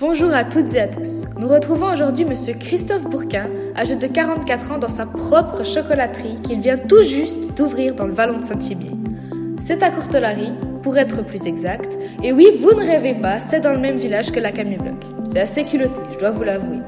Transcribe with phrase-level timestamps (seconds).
[0.00, 1.24] Bonjour à toutes et à tous.
[1.40, 6.60] Nous retrouvons aujourd'hui Monsieur Christophe Bourquin, âgé de 44 ans, dans sa propre chocolaterie qu'il
[6.60, 8.92] vient tout juste d'ouvrir dans le Vallon de Saint-Thierry.
[9.60, 10.52] C'est à Courtelary,
[10.84, 11.98] pour être plus exact.
[12.22, 15.04] Et oui, vous ne rêvez pas, c'est dans le même village que la Camille Bloc.
[15.24, 16.78] C'est assez culotté, je dois vous l'avouer.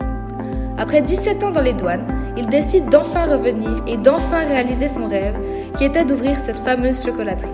[0.79, 2.07] Après 17 ans dans les douanes,
[2.37, 5.35] il décide d'enfin revenir et d'enfin réaliser son rêve,
[5.77, 7.51] qui était d'ouvrir cette fameuse chocolaterie.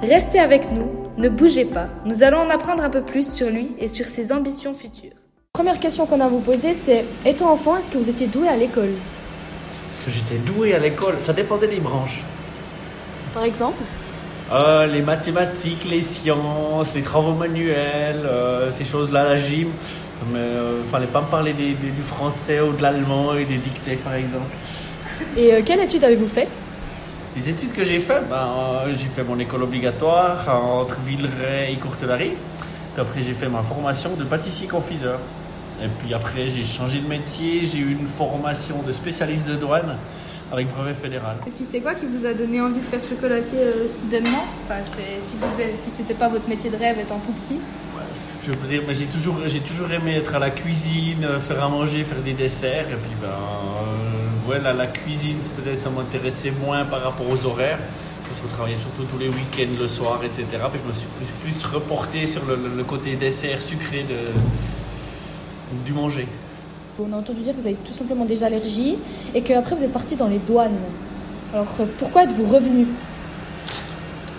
[0.00, 3.74] Restez avec nous, ne bougez pas, nous allons en apprendre un peu plus sur lui
[3.78, 5.12] et sur ses ambitions futures.
[5.52, 8.48] Première question qu'on a à vous poser, c'est étant enfant, est-ce que vous étiez doué
[8.48, 8.90] à l'école?
[9.92, 12.20] Est-ce que j'étais doué à l'école Ça dépendait des branches.
[13.34, 13.82] Par exemple?
[14.52, 19.68] Euh, les mathématiques, les sciences, les travaux manuels, euh, ces choses-là, la gym.
[20.32, 23.56] Mais euh, fallait pas me parler des- des- du français ou de l'allemand et des
[23.58, 24.50] dictées, par exemple.
[25.36, 26.62] Et euh, quelle étude avez-vous faite?
[27.36, 31.76] Les études que j'ai faites, ben, euh, j'ai fait mon école obligatoire entre Villeray et
[31.76, 32.32] Courtelary.
[32.94, 35.20] Puis après, j'ai fait ma formation de pâtissier-confiseur.
[35.82, 37.64] Et puis après, j'ai changé de métier.
[37.66, 39.96] J'ai eu une formation de spécialiste de douane
[40.50, 41.36] avec brevet fédéral.
[41.46, 44.44] Et puis c'est quoi qui vous a donné envie de faire chocolatier euh, soudainement?
[44.64, 44.80] Enfin,
[45.20, 45.36] Si,
[45.76, 47.54] si c'était pas votre métier de rêve étant tout petit
[47.96, 48.02] Ouais,
[48.44, 51.62] je veux dire, mais j'ai toujours, j'ai toujours aimé être à la cuisine, euh, faire
[51.62, 52.86] à manger, faire des desserts.
[52.90, 54.07] Et puis, ben, euh,
[54.48, 57.78] ouais, la, la cuisine, peut-être ça m'intéressait moins par rapport aux horaires.
[58.28, 60.44] Parce qu'on travaillait surtout tous les week-ends, le soir, etc.
[60.70, 61.08] Puis je me suis
[61.42, 64.16] plus, plus reporté sur le, le- le côté dessert sucré de,
[65.86, 66.28] du manger.
[67.00, 68.96] On a entendu dire que vous avez tout simplement des allergies
[69.34, 70.76] et qu'après vous êtes parti dans les douanes.
[71.54, 72.86] Alors euh, pourquoi êtes-vous revenu?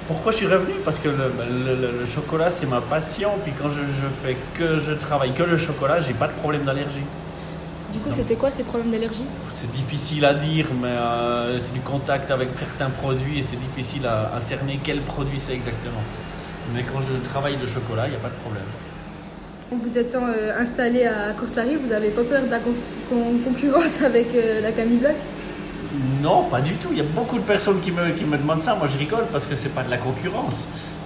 [0.07, 0.73] Pourquoi je suis revenu?
[0.85, 1.31] Parce que le-
[1.75, 3.29] le- le chocolat, c'est ma passion.
[3.43, 6.63] Puis quand je, je fais que je travaille que le chocolat, j'ai pas de problème
[6.63, 7.03] d'allergie.
[7.93, 9.25] Du coup, c'était quoi ces problèmes d'allergie?
[9.59, 14.05] C'est difficile à dire, mais euh, c'est du contact avec certains produits et c'est difficile
[14.05, 16.03] à, à cerner quel produit c'est exactement.
[16.73, 18.63] Mais quand je travaille le chocolat, il n'y a pas de problème.
[19.71, 22.73] Vous étant euh, installé à Courtelary, vous avez pas peur de la con-
[23.43, 25.15] concurrence avec euh, la Camille Bloc
[26.21, 26.89] Non, pas du tout.
[26.91, 28.75] Il y a beaucoup de personnes qui me, qui me demandent ça.
[28.75, 30.57] Moi, je rigole parce que c'est pas de la concurrence.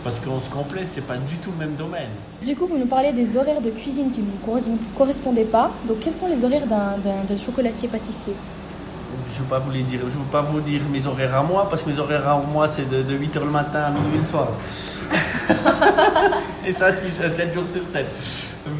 [0.04, 2.10] Parce qu'on se complète, c'est pas du tout le même domaine.
[2.44, 5.72] Du coup, vous nous parlez des horaires de cuisine qui ne vous correspond- correspondaient pas.
[5.88, 8.34] Donc quels sont les horaires d'un chocolatier pâtissier?
[9.32, 10.02] Je ne veux pas vous les dire.
[10.02, 12.68] Je veux pas vous dire mes horaires à moi parce que mes horaires à moi,
[12.68, 14.50] c'est de, 8h le matin à minuit le soir.
[16.66, 18.10] et ça, si 7 jours sur 7.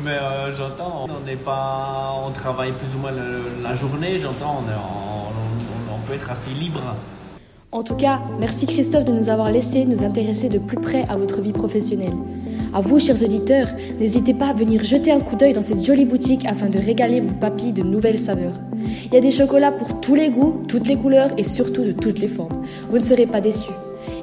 [0.04, 4.20] Mais euh, j'entends, on n'est pas, on travaille plus ou moins le- la journée.
[4.20, 4.62] J'entends,
[5.94, 6.82] on peut être assez libre.
[7.74, 11.18] En tout cas, merci Christophe de nous avoir laissé nous intéresser de plus près à
[11.18, 12.14] votre vie professionnelle.
[12.72, 13.68] À vous, chers auditeurs,
[14.00, 17.20] n'hésitez pas à venir jeter un coup d'œil dans cette jolie boutique afin de régaler
[17.20, 18.54] vos papilles de nouvelles saveurs.
[19.06, 21.94] Il y a des chocolats pour tous les goûts, toutes les couleurs et surtout de
[21.94, 22.64] toutes les formes.
[22.92, 23.74] Vous ne serez pas déçus.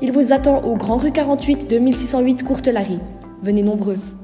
[0.00, 3.00] Il vous attend au Grand Rue 48 2608 Courtelary.
[3.42, 3.98] Venez nombreux.